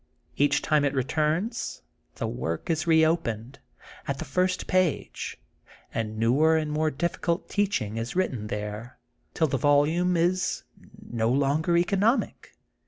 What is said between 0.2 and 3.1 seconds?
Each time it returns the work is re